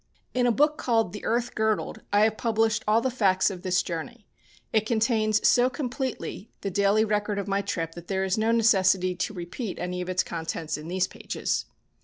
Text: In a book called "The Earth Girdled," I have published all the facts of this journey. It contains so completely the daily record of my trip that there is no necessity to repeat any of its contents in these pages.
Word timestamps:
In 0.33 0.47
a 0.47 0.51
book 0.51 0.79
called 0.79 1.13
"The 1.13 1.23
Earth 1.23 1.53
Girdled," 1.53 2.01
I 2.11 2.21
have 2.21 2.35
published 2.35 2.83
all 2.87 3.01
the 3.01 3.11
facts 3.11 3.51
of 3.51 3.61
this 3.61 3.83
journey. 3.83 4.25
It 4.73 4.87
contains 4.87 5.47
so 5.47 5.69
completely 5.69 6.49
the 6.61 6.71
daily 6.71 7.05
record 7.05 7.37
of 7.37 7.47
my 7.47 7.61
trip 7.61 7.93
that 7.93 8.07
there 8.07 8.23
is 8.23 8.35
no 8.35 8.49
necessity 8.51 9.13
to 9.17 9.33
repeat 9.35 9.77
any 9.77 10.01
of 10.01 10.09
its 10.09 10.23
contents 10.23 10.75
in 10.75 10.87
these 10.87 11.05
pages. 11.05 11.65